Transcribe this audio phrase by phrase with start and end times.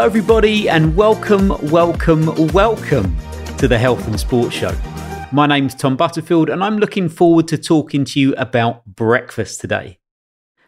[0.00, 2.24] Hello, everybody, and welcome, welcome,
[2.54, 3.14] welcome
[3.58, 4.74] to the Health and Sports Show.
[5.30, 9.98] My name's Tom Butterfield, and I'm looking forward to talking to you about breakfast today.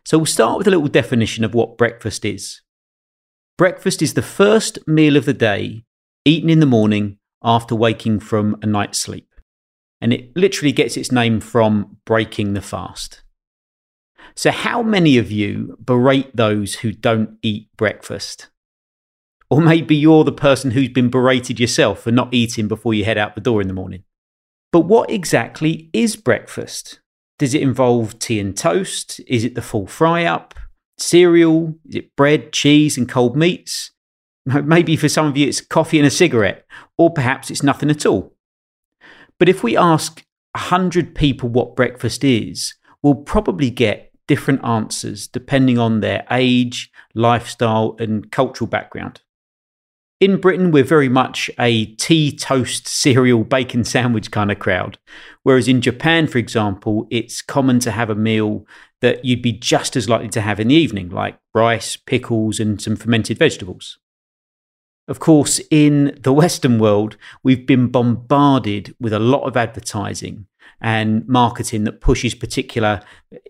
[0.05, 2.61] So, we'll start with a little definition of what breakfast is.
[3.57, 5.87] Breakfast is the first meal of the day
[6.27, 9.31] eaten in the morning after waking from a night's sleep.
[9.99, 13.23] And it literally gets its name from breaking the fast.
[14.37, 18.51] So, how many of you berate those who don't eat breakfast?
[19.53, 23.19] Or maybe you're the person who's been berated yourself for not eating before you head
[23.19, 24.03] out the door in the morning.
[24.73, 27.01] But what exactly is breakfast?
[27.39, 29.21] Does it involve tea and toast?
[29.27, 30.55] Is it the full fry up?
[30.97, 31.75] Cereal?
[31.87, 33.91] Is it bread, cheese, and cold meats?
[34.47, 36.65] Maybe for some of you it's coffee and a cigarette,
[36.97, 38.35] or perhaps it's nothing at all.
[39.39, 45.79] But if we ask 100 people what breakfast is, we'll probably get different answers depending
[45.79, 49.21] on their age, lifestyle, and cultural background.
[50.23, 54.97] In Britain, we're very much a tea, toast, cereal, bacon sandwich kind of crowd.
[55.43, 58.65] Whereas in Japan, for example, it's common to have a meal
[59.01, 62.81] that you'd be just as likely to have in the evening, like rice, pickles, and
[62.81, 63.99] some fermented vegetables.
[65.09, 70.47] Of course, in the Western world, we've been bombarded with a lot of advertising
[70.81, 73.01] and marketing that pushes particular,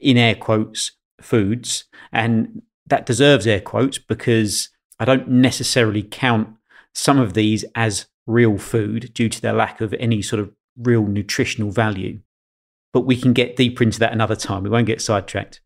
[0.00, 1.84] in air quotes, foods.
[2.10, 6.56] And that deserves air quotes because I don't necessarily count
[6.94, 11.06] some of these as real food due to their lack of any sort of real
[11.06, 12.20] nutritional value.
[12.92, 14.62] But we can get deeper into that another time.
[14.62, 15.60] We won't get sidetracked.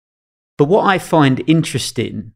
[0.56, 2.33] But what I find interesting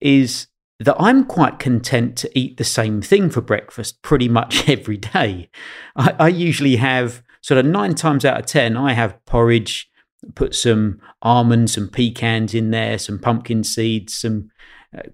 [0.00, 0.48] is
[0.80, 5.50] that I'm quite content to eat the same thing for breakfast pretty much every day.
[5.96, 9.88] I, I, usually have sort of nine times out of 10, I have porridge,
[10.34, 14.50] put some almonds, some pecans in there, some pumpkin seeds, some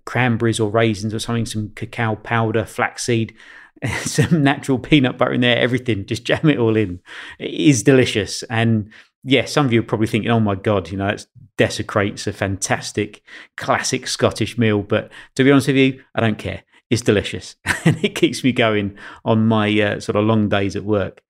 [0.05, 3.34] cranberries or raisins or something, some cacao powder, flaxseed,
[4.05, 6.06] some natural peanut butter in there, everything.
[6.06, 7.00] Just jam it all in.
[7.38, 8.43] It is delicious.
[8.44, 8.93] And
[9.25, 12.32] yeah, some of you are probably thinking, oh my God, you know, it desecrates a
[12.32, 13.22] fantastic
[13.56, 14.82] classic Scottish meal.
[14.82, 16.62] But to be honest with you, I don't care.
[16.88, 20.84] It's delicious and it keeps me going on my uh, sort of long days at
[20.84, 21.22] work.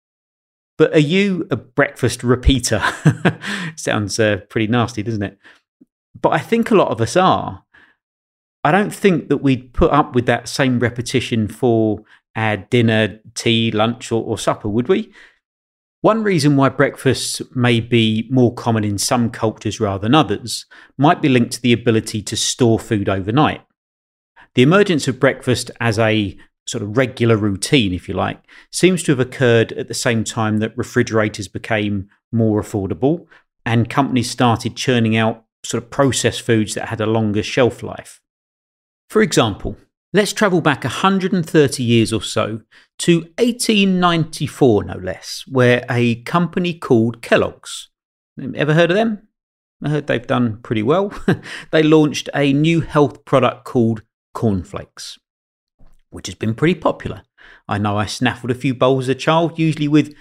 [0.79, 2.83] But are you a breakfast repeater?
[3.77, 5.39] Sounds uh, pretty nasty, doesn't it?
[6.19, 7.65] But I think a lot of us are.
[8.63, 12.03] I don't think that we'd put up with that same repetition for
[12.37, 15.13] our dinner, tea, lunch, or, or supper, would we?
[16.03, 20.65] One reason why breakfasts may be more common in some cultures rather than others
[20.97, 23.63] might be linked to the ability to store food overnight.
[24.55, 29.13] The emergence of breakfast as a sort of regular routine, if you like, seems to
[29.13, 33.27] have occurred at the same time that refrigerators became more affordable
[33.67, 38.21] and companies started churning out sort of processed foods that had a longer shelf life.
[39.11, 39.77] For example,
[40.13, 42.61] let's travel back 130 years or so
[43.01, 47.89] to 1894, no less, where a company called Kellogg's,
[48.55, 49.27] ever heard of them?
[49.83, 51.13] I heard they've done pretty well.
[51.73, 55.19] they launched a new health product called cornflakes,
[56.11, 57.23] which has been pretty popular.
[57.71, 60.13] I know I snaffled a few bowls as a child, usually with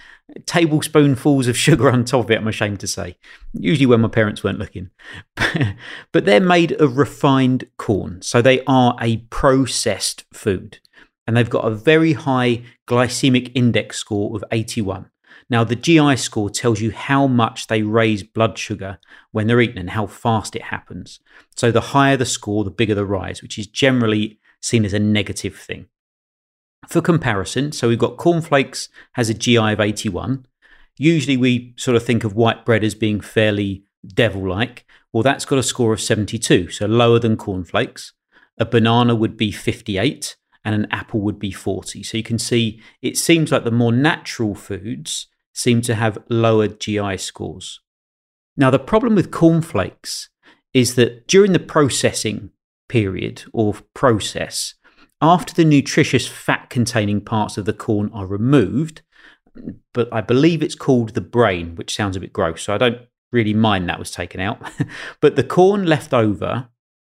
[0.46, 3.16] tablespoonfuls of sugar on top of it, I'm ashamed to say.
[3.52, 4.90] Usually when my parents weren't looking.
[6.12, 10.78] but they're made of refined corn, so they are a processed food.
[11.26, 15.10] And they've got a very high glycemic index score of 81.
[15.48, 18.98] Now, the GI score tells you how much they raise blood sugar
[19.32, 21.18] when they're eaten and how fast it happens.
[21.56, 25.00] So, the higher the score, the bigger the rise, which is generally seen as a
[25.00, 25.86] negative thing.
[26.88, 30.46] For comparison, so we've got cornflakes has a GI of 81.
[30.96, 34.84] Usually we sort of think of white bread as being fairly devil like.
[35.12, 38.12] Well, that's got a score of 72, so lower than cornflakes.
[38.58, 42.02] A banana would be 58 and an apple would be 40.
[42.02, 46.68] So you can see it seems like the more natural foods seem to have lower
[46.68, 47.80] GI scores.
[48.56, 50.28] Now, the problem with cornflakes
[50.74, 52.50] is that during the processing
[52.88, 54.74] period or process,
[55.22, 59.02] after the nutritious fat containing parts of the corn are removed,
[59.92, 63.02] but I believe it's called the brain, which sounds a bit gross, so I don't
[63.32, 64.60] really mind that was taken out.
[65.20, 66.68] but the corn left over,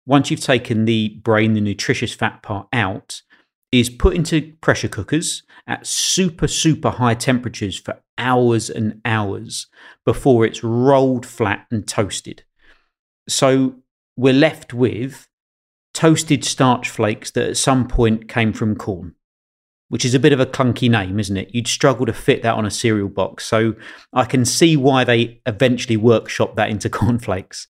[0.07, 3.23] once you've taken the brain, the nutritious fat part out,
[3.71, 9.67] is put into pressure cookers at super, super high temperatures for hours and hours
[10.05, 12.45] before it's rolled flat and toasted.
[13.29, 13.77] So
[14.17, 15.28] we're left with
[15.99, 19.17] toasted starch flakes that at some point came from corn,
[19.89, 21.53] which is a bit of a clunky name, isn't it?
[21.53, 23.45] You'd struggle to fit that on a cereal box.
[23.45, 23.75] So
[24.13, 27.67] I can see why they eventually workshop that into cornflakes.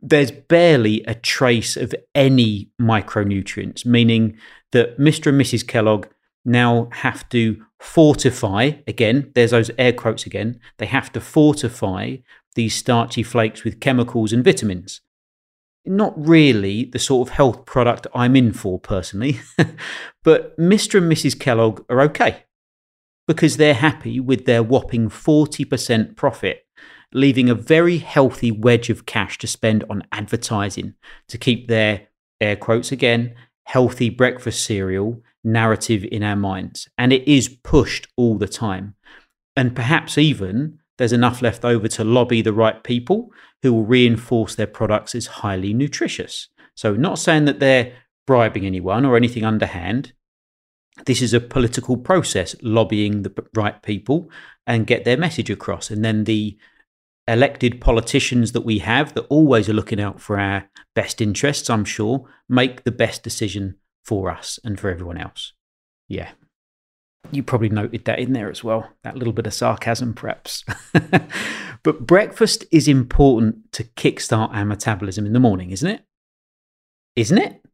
[0.00, 4.36] There's barely a trace of any micronutrients, meaning
[4.72, 5.28] that Mr.
[5.28, 5.64] and Mrs.
[5.64, 6.08] Kellogg
[6.44, 12.16] now have to fortify, again, there's those air quotes again, they have to fortify
[12.56, 15.02] these starchy flakes with chemicals and vitamins.
[15.86, 19.40] Not really the sort of health product I'm in for personally,
[20.24, 20.98] but Mr.
[20.98, 21.38] and Mrs.
[21.38, 22.44] Kellogg are okay
[23.26, 26.66] because they're happy with their whopping 40% profit,
[27.12, 30.94] leaving a very healthy wedge of cash to spend on advertising
[31.28, 32.08] to keep their,
[32.40, 33.34] air quotes again,
[33.66, 36.88] healthy breakfast cereal narrative in our minds.
[36.98, 38.94] And it is pushed all the time.
[39.56, 43.32] And perhaps even there's enough left over to lobby the right people
[43.62, 46.48] who will reinforce their products as highly nutritious.
[46.76, 47.92] So, not saying that they're
[48.26, 50.12] bribing anyone or anything underhand.
[51.06, 54.30] This is a political process, lobbying the right people
[54.66, 55.90] and get their message across.
[55.90, 56.56] And then the
[57.26, 61.84] elected politicians that we have that always are looking out for our best interests, I'm
[61.84, 65.52] sure, make the best decision for us and for everyone else.
[66.08, 66.30] Yeah.
[67.30, 70.64] You probably noted that in there as well, that little bit of sarcasm, perhaps.
[71.82, 76.04] but breakfast is important to kickstart our metabolism in the morning, isn't it?
[77.16, 77.64] Isn't it?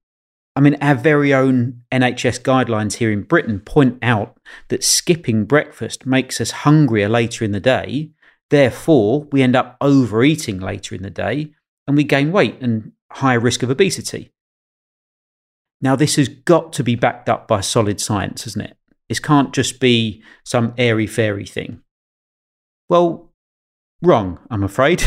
[0.56, 4.38] I mean, our very own NHS guidelines here in Britain point out
[4.69, 8.11] that skipping breakfast makes us hungrier later in the day.
[8.50, 11.53] Therefore, we end up overeating later in the day
[11.87, 14.32] and we gain weight and higher risk of obesity.
[15.81, 18.76] Now, this has got to be backed up by solid science, hasn't it?
[19.10, 21.80] This can't just be some airy fairy thing.
[22.88, 23.32] Well,
[24.00, 25.02] wrong, I'm afraid.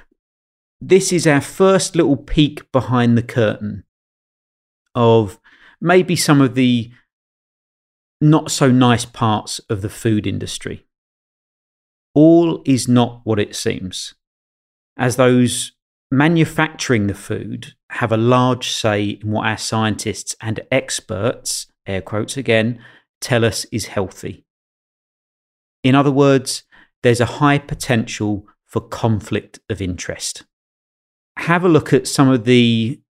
[0.80, 3.84] this is our first little peek behind the curtain
[4.94, 5.38] of
[5.82, 6.90] maybe some of the
[8.22, 10.86] not so nice parts of the food industry.
[12.14, 14.14] All is not what it seems,
[14.96, 15.72] as those
[16.10, 22.38] manufacturing the food have a large say in what our scientists and experts, air quotes
[22.38, 22.82] again,
[23.20, 24.44] tell us is healthy.
[25.82, 26.64] In other words,
[27.02, 30.44] there's a high potential for conflict of interest.
[31.38, 33.00] Have a look at some of the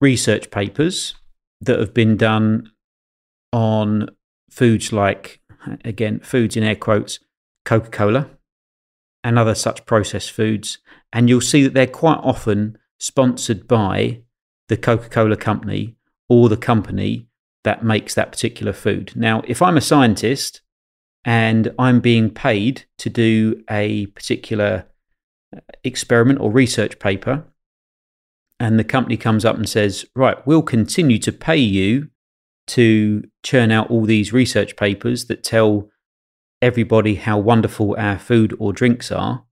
[0.00, 1.14] research papers
[1.60, 2.70] that have been done
[3.52, 4.08] on
[4.50, 5.40] foods like,
[5.84, 7.20] again, foods in air quotes,
[7.64, 8.30] Coca Cola
[9.22, 10.78] and other such processed foods.
[11.12, 14.22] And you'll see that they're quite often sponsored by
[14.68, 15.96] the Coca Cola company
[16.28, 17.27] or the company
[17.68, 19.12] that makes that particular food.
[19.14, 20.62] Now, if I'm a scientist
[21.22, 24.86] and I'm being paid to do a particular
[25.54, 27.44] uh, experiment or research paper,
[28.58, 32.08] and the company comes up and says, Right, we'll continue to pay you
[32.68, 35.90] to churn out all these research papers that tell
[36.62, 39.44] everybody how wonderful our food or drinks are.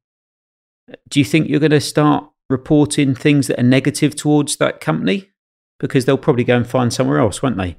[1.11, 5.33] Do you think you're going to start reporting things that are negative towards that company
[5.79, 7.77] because they'll probably go and find somewhere else, won't they,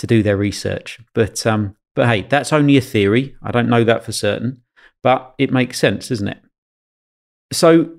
[0.00, 0.98] to do their research.
[1.14, 3.36] But um, but hey, that's only a theory.
[3.42, 4.62] I don't know that for certain,
[5.02, 6.40] but it makes sense, doesn't it?
[7.52, 7.98] So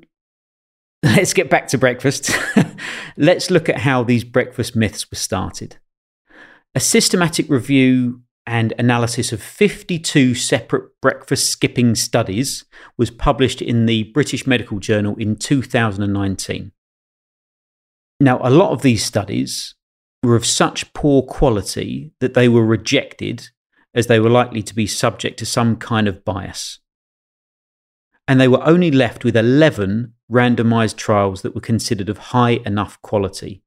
[1.03, 2.31] let's get back to breakfast.
[3.17, 5.77] let's look at how these breakfast myths were started.
[6.73, 12.65] A systematic review and analysis of 52 separate breakfast skipping studies
[12.97, 16.71] was published in the British Medical Journal in 2019.
[18.19, 19.75] Now, a lot of these studies
[20.23, 23.49] were of such poor quality that they were rejected
[23.93, 26.79] as they were likely to be subject to some kind of bias.
[28.27, 33.01] And they were only left with 11 randomized trials that were considered of high enough
[33.01, 33.63] quality.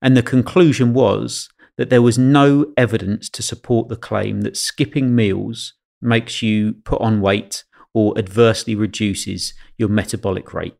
[0.00, 5.14] And the conclusion was that there was no evidence to support the claim that skipping
[5.14, 10.76] meals makes you put on weight or adversely reduces your metabolic rate.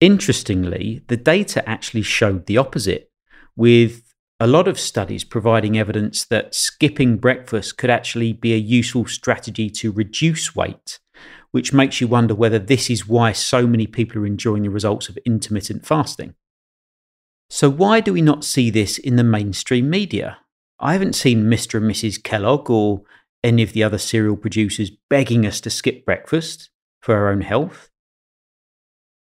[0.00, 3.10] Interestingly, the data actually showed the opposite,
[3.56, 4.07] with
[4.40, 9.68] a lot of studies providing evidence that skipping breakfast could actually be a useful strategy
[9.68, 11.00] to reduce weight,
[11.50, 15.08] which makes you wonder whether this is why so many people are enjoying the results
[15.08, 16.34] of intermittent fasting.
[17.50, 20.38] So, why do we not see this in the mainstream media?
[20.78, 21.78] I haven't seen Mr.
[21.78, 22.22] and Mrs.
[22.22, 23.02] Kellogg or
[23.42, 26.70] any of the other cereal producers begging us to skip breakfast
[27.02, 27.88] for our own health.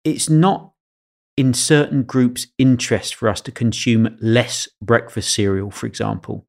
[0.03, 0.73] It's not
[1.37, 6.47] in certain groups' interest for us to consume less breakfast cereal, for example.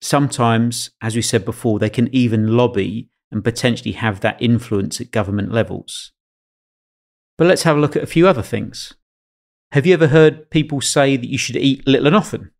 [0.00, 5.10] Sometimes, as we said before, they can even lobby and potentially have that influence at
[5.10, 6.12] government levels.
[7.36, 8.94] But let's have a look at a few other things.
[9.72, 12.52] Have you ever heard people say that you should eat little and often?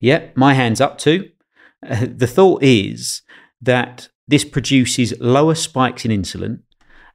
[0.00, 1.30] Yeah, my hand's up too.
[1.88, 3.22] Uh, the thought is
[3.60, 6.60] that this produces lower spikes in insulin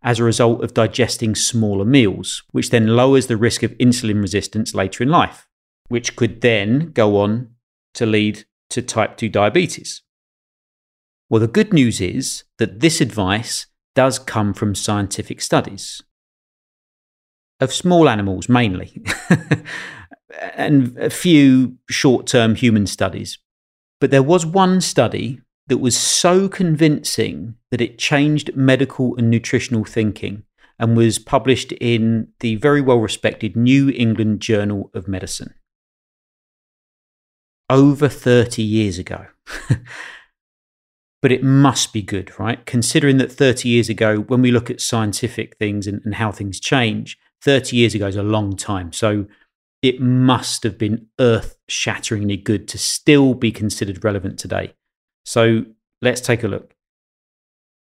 [0.03, 4.73] as a result of digesting smaller meals, which then lowers the risk of insulin resistance
[4.73, 5.47] later in life,
[5.87, 7.49] which could then go on
[7.93, 10.01] to lead to type 2 diabetes.
[11.29, 16.01] Well, the good news is that this advice does come from scientific studies
[17.59, 19.03] of small animals mainly,
[20.55, 23.39] and a few short term human studies.
[23.99, 29.83] But there was one study that was so convincing that it changed medical and nutritional
[29.83, 30.43] thinking
[30.79, 35.53] and was published in the very well respected New England Journal of Medicine.
[37.69, 39.25] Over 30 years ago.
[41.21, 42.65] but it must be good, right?
[42.65, 46.59] Considering that 30 years ago, when we look at scientific things and, and how things
[46.59, 48.93] change, 30 years ago is a long time.
[48.93, 49.25] So
[49.81, 54.74] it must have been earth shatteringly good to still be considered relevant today.
[55.27, 55.65] So
[56.01, 56.74] let's take a look.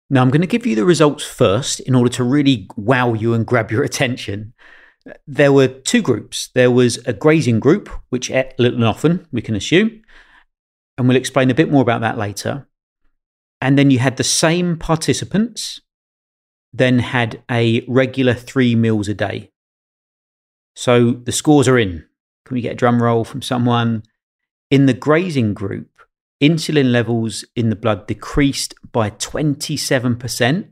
[0.08, 3.35] Now, I'm going to give you the results first in order to really wow you
[3.35, 4.54] and grab your attention.
[5.26, 6.49] There were two groups.
[6.54, 10.00] There was a grazing group, which ate little and often, we can assume,
[10.97, 12.66] and we'll explain a bit more about that later.
[13.61, 15.82] And then you had the same participants,
[16.73, 19.50] then had a regular three meals a day.
[20.75, 22.06] So the scores are in.
[22.47, 24.04] Can we get a drum roll from someone?
[24.70, 25.90] In the grazing group,
[26.40, 30.68] insulin levels in the blood decreased by 27%,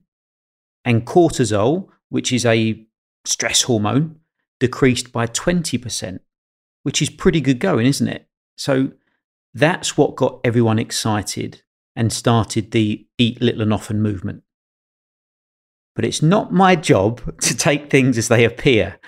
[0.84, 2.86] and cortisol, which is a
[3.24, 4.20] stress hormone,
[4.60, 6.20] decreased by 20%,
[6.84, 8.28] which is pretty good going, isn't it?
[8.56, 8.92] So
[9.52, 11.62] that's what got everyone excited
[11.96, 14.42] and started the Eat Little and Often movement.
[15.96, 19.00] But it's not my job to take things as they appear.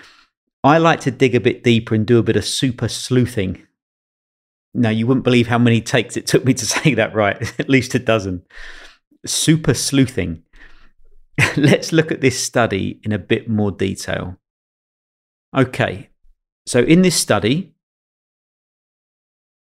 [0.64, 3.67] I like to dig a bit deeper and do a bit of super sleuthing
[4.74, 7.40] no, you wouldn't believe how many takes it took me to say that right.
[7.60, 8.42] At least a dozen.
[9.26, 10.42] Super sleuthing.
[11.56, 14.36] Let's look at this study in a bit more detail.
[15.56, 16.10] Okay,
[16.66, 17.74] so in this study,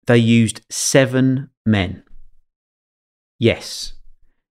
[0.07, 2.03] they used seven men.
[3.39, 3.93] Yes,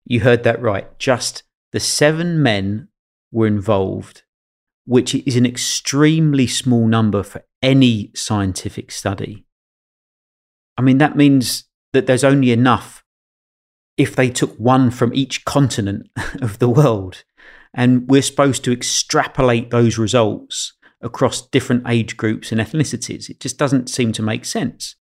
[0.05, 0.99] you heard that right.
[0.99, 2.89] Just the seven men
[3.31, 4.23] were involved,
[4.85, 9.47] which is an extremely small number for any scientific study.
[10.77, 13.05] I mean, that means that there's only enough
[13.97, 16.09] if they took one from each continent
[16.41, 17.25] of the world.
[17.75, 23.29] And we're supposed to extrapolate those results across different age groups and ethnicities.
[23.29, 24.97] It just doesn't seem to make sense.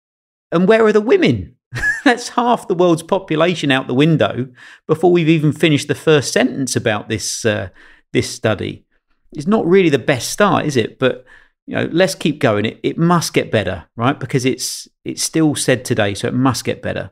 [0.52, 1.56] And where are the women?
[2.04, 4.50] That's half the world's population out the window
[4.86, 7.70] before we've even finished the first sentence about this, uh,
[8.14, 8.86] this study.
[9.34, 11.00] It's not really the best start, is it?
[11.00, 11.26] But
[11.68, 12.66] you know, let's keep going.
[12.66, 14.18] It, it must get better, right?
[14.18, 17.12] Because it's it's still said today, so it must get better.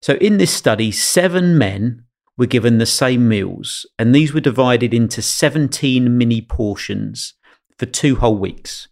[0.00, 2.04] So in this study, seven men
[2.36, 7.34] were given the same meals, and these were divided into 17 mini portions
[7.78, 8.88] for two whole weeks.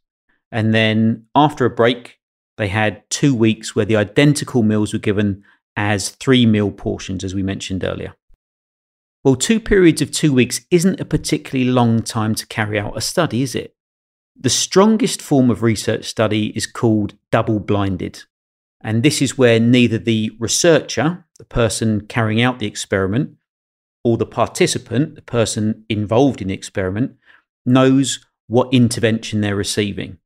[0.52, 2.18] And then after a break,
[2.56, 5.44] they had two weeks where the identical meals were given
[5.76, 8.14] as three meal portions, as we mentioned earlier.
[9.22, 13.00] Well, two periods of two weeks isn't a particularly long time to carry out a
[13.00, 13.75] study, is it?
[14.38, 18.24] The strongest form of research study is called double blinded.
[18.80, 23.36] And this is where neither the researcher, the person carrying out the experiment,
[24.04, 27.16] or the participant, the person involved in the experiment,
[27.64, 30.18] knows what intervention they're receiving.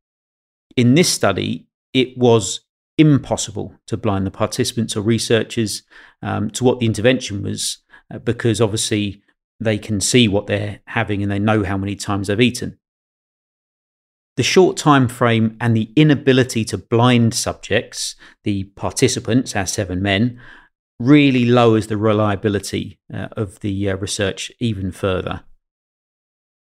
[0.77, 2.61] In this study, it was
[2.99, 5.83] impossible to blind the participants or researchers
[6.21, 7.79] um, to what the intervention was
[8.13, 9.23] uh, because obviously
[9.59, 12.79] they can see what they're having and they know how many times they've eaten.
[14.41, 20.41] The short time frame and the inability to blind subjects, the participants, our seven men,
[20.99, 25.43] really lowers the reliability uh, of the uh, research even further.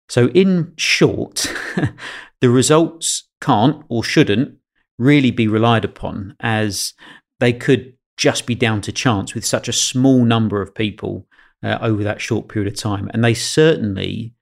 [0.08, 1.52] So, in short,
[2.40, 4.56] the results can't or shouldn't
[4.96, 6.94] really be relied upon as
[7.40, 11.26] they could just be down to chance with such a small number of people
[11.64, 13.10] uh, over that short period of time.
[13.12, 14.33] And they certainly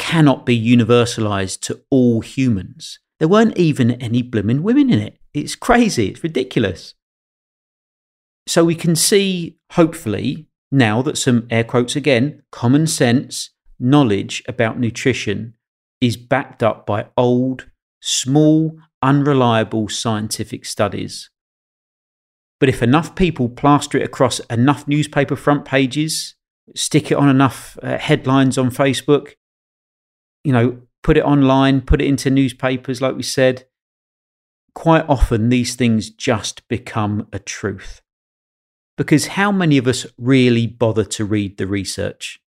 [0.00, 2.98] cannot be universalized to all humans.
[3.18, 5.18] There weren't even any blooming women in it.
[5.34, 6.08] It's crazy.
[6.08, 6.94] It's ridiculous.
[8.46, 14.80] So we can see, hopefully, now that some air quotes again, common sense, knowledge about
[14.80, 15.54] nutrition
[16.00, 17.66] is backed up by old,
[18.00, 21.28] small, unreliable scientific studies.
[22.58, 26.36] But if enough people plaster it across enough newspaper front pages,
[26.74, 29.34] stick it on enough uh, headlines on Facebook,
[30.44, 33.66] you know, put it online, put it into newspapers, like we said.
[34.74, 38.02] Quite often, these things just become a truth.
[38.96, 42.40] Because how many of us really bother to read the research?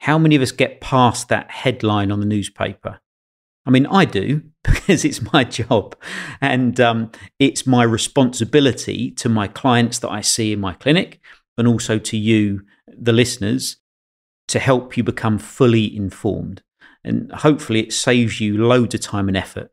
[0.00, 3.00] How many of us get past that headline on the newspaper?
[3.66, 5.94] I mean, I do because it's my job
[6.40, 11.20] and um, it's my responsibility to my clients that I see in my clinic
[11.58, 13.76] and also to you, the listeners,
[14.48, 16.62] to help you become fully informed.
[17.04, 19.70] And hopefully, it saves you loads of time and effort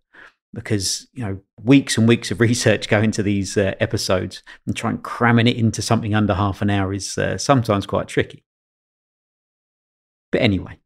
[0.53, 4.97] because you know weeks and weeks of research go into these uh, episodes and trying
[4.99, 8.43] cramming it into something under half an hour is uh, sometimes quite tricky.
[10.31, 10.79] But anyway,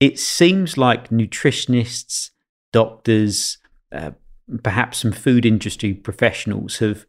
[0.00, 2.30] it seems like nutritionists,
[2.72, 3.58] doctors,
[3.92, 4.12] uh,
[4.62, 7.06] perhaps some food industry professionals have,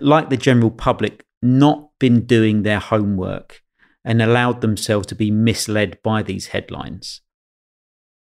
[0.00, 3.62] like the general public, not been doing their homework
[4.04, 7.20] and allowed themselves to be misled by these headlines.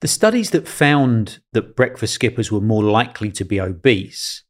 [0.01, 4.45] The studies that found that breakfast skippers were more likely to be obese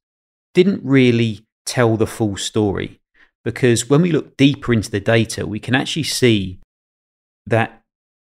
[0.53, 3.01] didn't really tell the full story
[3.45, 6.61] because when we look deeper into the data, we can actually see
[7.47, 7.83] that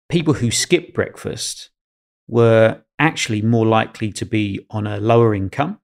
[0.10, 1.70] people who skip breakfast
[2.27, 5.79] were actually more likely to be on a lower income,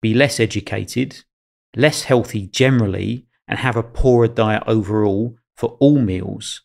[0.00, 1.24] be less educated,
[1.74, 6.62] less healthy generally, and have a poorer diet overall for all meals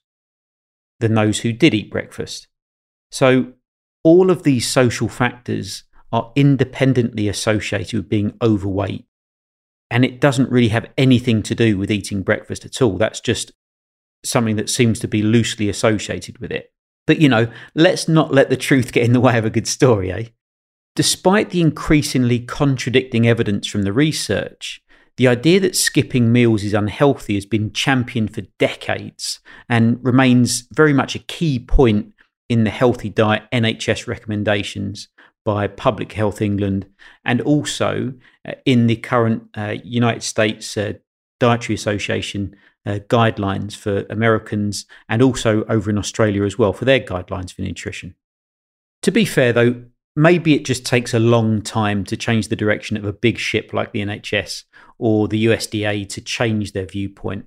[1.00, 2.48] than those who did eat breakfast.
[3.10, 3.54] So,
[4.04, 9.06] all of these social factors are independently associated with being overweight.
[9.90, 12.98] And it doesn't really have anything to do with eating breakfast at all.
[12.98, 13.52] That's just
[14.24, 16.72] something that seems to be loosely associated with it.
[17.08, 19.68] But, you know, let's not let the truth get in the way of a good
[19.68, 20.26] story, eh?
[20.96, 24.82] Despite the increasingly contradicting evidence from the research,
[25.18, 29.40] the idea that skipping meals is unhealthy has been championed for decades
[29.70, 32.14] and remains very much a key point
[32.52, 35.08] in the healthy diet NHS recommendations
[35.46, 36.86] by Public Health England
[37.24, 38.14] and also
[38.46, 40.92] uh, in the current uh, United States uh,
[41.40, 42.54] Dietary Association
[42.86, 47.62] uh, guidelines for Americans and also over in Australia as well for their guidelines for
[47.62, 48.16] nutrition.
[49.04, 49.86] To be fair, though,
[50.18, 53.72] maybe it just takes a long time to change the direction of a big ship
[53.72, 54.66] like the NHS
[54.98, 57.46] or the USDA to change their viewpoint.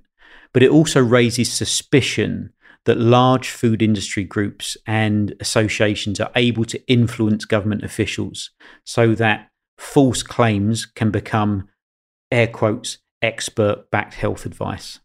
[0.51, 2.53] But it also raises suspicion
[2.85, 8.51] that large food industry groups and associations are able to influence government officials
[8.85, 11.67] so that false claims can become,
[12.31, 14.99] air quotes, expert backed health advice.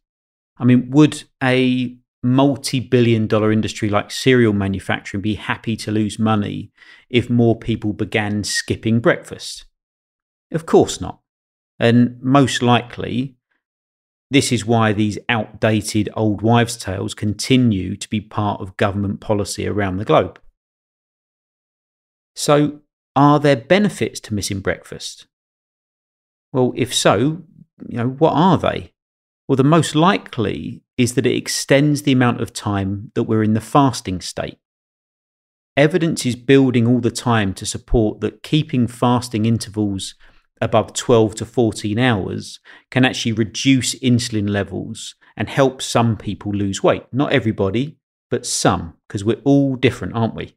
[0.59, 6.19] I mean, would a multi billion dollar industry like cereal manufacturing be happy to lose
[6.19, 6.71] money
[7.09, 9.65] if more people began skipping breakfast?
[10.53, 11.21] Of course not.
[11.79, 13.37] And most likely,
[14.31, 19.67] this is why these outdated old wives' tales continue to be part of government policy
[19.67, 20.41] around the globe.
[22.37, 22.81] So,
[23.17, 25.27] are there benefits to missing breakfast?
[26.53, 27.43] Well, if so,
[27.89, 28.93] you know, what are they?
[29.49, 33.55] Well, the most likely is that it extends the amount of time that we're in
[33.55, 34.59] the fasting state.
[35.77, 40.15] Evidence is building all the time to support that keeping fasting intervals
[40.61, 46.83] above 12 to 14 hours can actually reduce insulin levels and help some people lose
[46.83, 47.05] weight.
[47.13, 47.97] Not everybody,
[48.31, 50.57] but some, because we're all different, aren't we?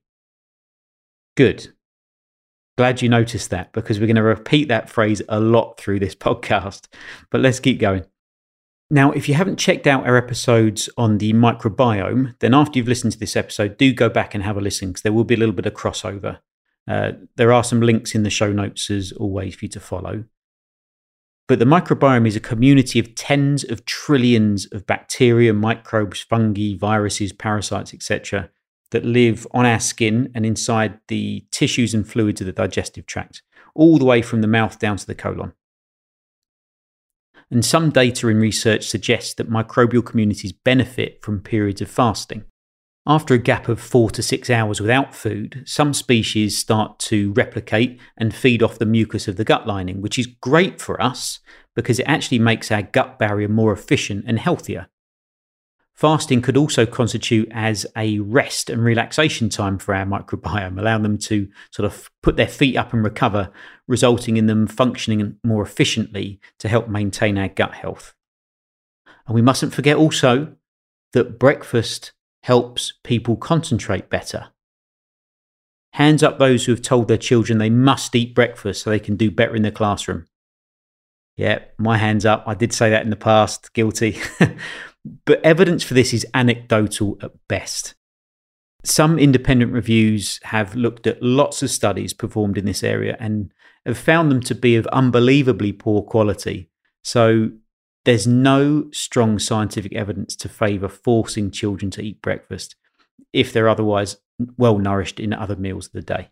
[1.35, 1.73] Good.
[2.77, 6.15] Glad you noticed that because we're going to repeat that phrase a lot through this
[6.15, 6.87] podcast.
[7.31, 8.05] But let's keep going.
[8.89, 13.13] Now, if you haven't checked out our episodes on the microbiome, then after you've listened
[13.13, 15.37] to this episode, do go back and have a listen because there will be a
[15.37, 16.39] little bit of crossover.
[16.87, 20.25] Uh, there are some links in the show notes as always for you to follow.
[21.47, 27.33] But the microbiome is a community of tens of trillions of bacteria, microbes, fungi, viruses,
[27.33, 28.49] parasites, etc.,
[28.91, 33.41] that live on our skin and inside the tissues and fluids of the digestive tract,
[33.75, 35.53] all the way from the mouth down to the colon.
[37.49, 42.45] And some data in research suggests that microbial communities benefit from periods of fasting.
[43.05, 47.99] After a gap of four to six hours without food, some species start to replicate
[48.15, 51.39] and feed off the mucus of the gut lining, which is great for us
[51.75, 54.87] because it actually makes our gut barrier more efficient and healthier.
[55.93, 61.17] Fasting could also constitute as a rest and relaxation time for our microbiome, allowing them
[61.17, 63.51] to sort of put their feet up and recover,
[63.85, 68.15] resulting in them functioning more efficiently to help maintain our gut health.
[69.27, 70.55] And we mustn't forget also
[71.11, 72.13] that breakfast
[72.43, 74.49] helps people concentrate better.
[75.93, 79.15] Hands up those who have told their children they must eat breakfast so they can
[79.15, 80.27] do better in the classroom.
[81.35, 82.43] Yeah, my hands up.
[82.45, 84.19] I did say that in the past, guilty.
[85.25, 87.95] But evidence for this is anecdotal at best.
[88.85, 93.51] Some independent reviews have looked at lots of studies performed in this area and
[93.85, 96.69] have found them to be of unbelievably poor quality.
[97.03, 97.51] So
[98.05, 102.75] there's no strong scientific evidence to favour forcing children to eat breakfast
[103.31, 104.17] if they're otherwise
[104.57, 106.29] well nourished in other meals of the day.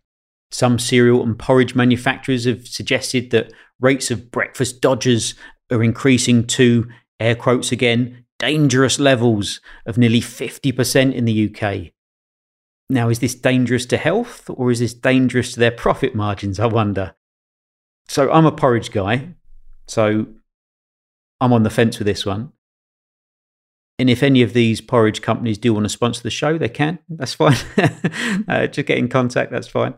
[0.51, 5.34] Some cereal and porridge manufacturers have suggested that rates of breakfast dodgers
[5.71, 11.93] are increasing to, air quotes again, dangerous levels of nearly 50% in the UK.
[12.89, 16.60] Now, is this dangerous to health or is this dangerous to their profit margins?
[16.60, 17.15] I wonder.
[18.10, 19.36] So, I'm a porridge guy,
[19.88, 20.25] so
[21.41, 22.54] I'm on the fence with this one.
[23.99, 26.99] And if any of these porridge companies do want to sponsor the show, they can.
[27.10, 27.58] That's fine.
[28.47, 29.95] uh, just get in contact, that's fine.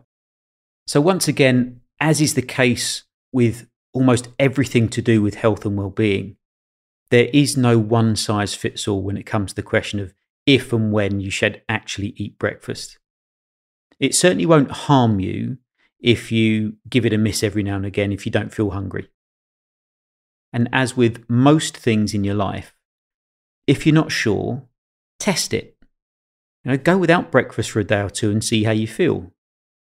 [0.86, 5.76] So, once again, as is the case with almost everything to do with health and
[5.76, 6.36] well-being,
[7.10, 10.12] there is no one size fits all when it comes to the question of
[10.46, 12.98] if and when you should actually eat breakfast.
[13.98, 15.58] It certainly won't harm you
[16.00, 19.08] if you give it a miss every now and again if you don't feel hungry.
[20.54, 22.76] And as with most things in your life,
[23.66, 24.62] if you're not sure,
[25.18, 25.76] test it.
[26.62, 29.32] You know, go without breakfast for a day or two and see how you feel.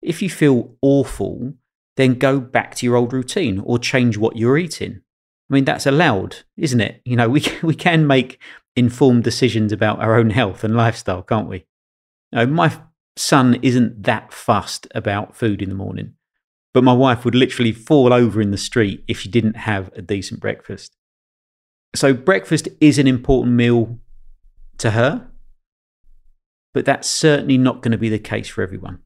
[0.01, 1.53] If you feel awful,
[1.99, 5.03] then go back to your old routine or change what you're eating.
[5.51, 7.03] I mean, that's allowed, isn't it?
[7.05, 8.41] You know, we, we can make
[8.75, 11.67] informed decisions about our own health and lifestyle, can't we?
[12.33, 12.73] You know, my
[13.17, 16.15] son isn't that fussed about food in the morning,
[16.75, 20.03] but my wife would literally fall over in the street if she didn't have a
[20.03, 20.97] decent breakfast.
[21.95, 24.01] So, breakfast is an important meal
[24.79, 25.31] to her,
[26.75, 28.99] but that's certainly not going to be the case for everyone.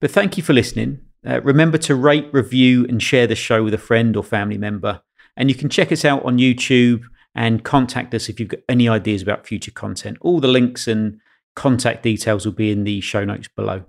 [0.00, 1.02] But thank you for listening.
[1.24, 5.02] Uh, remember to rate, review, and share the show with a friend or family member.
[5.36, 7.02] And you can check us out on YouTube
[7.34, 10.16] and contact us if you've got any ideas about future content.
[10.22, 11.20] All the links and
[11.54, 13.84] contact details will be in the show notes below.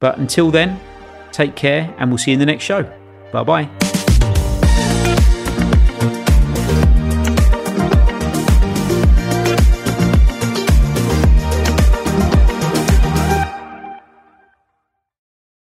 [0.00, 0.80] But until then,
[1.32, 2.82] take care and we'll see you in the next show.
[3.32, 3.89] Bye bye.